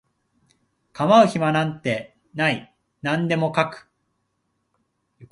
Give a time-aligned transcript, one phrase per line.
[0.93, 3.91] 構う暇なんてない何でも描く